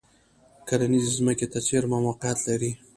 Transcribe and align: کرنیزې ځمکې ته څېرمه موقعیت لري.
کرنیزې 0.67 1.11
ځمکې 1.17 1.47
ته 1.51 1.59
څېرمه 1.67 1.97
موقعیت 2.05 2.39
لري. 2.47 2.71